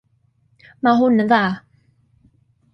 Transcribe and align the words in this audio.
Mae 0.87 0.97
hwn 1.03 1.25
yn 1.25 1.31
dda. 1.33 1.43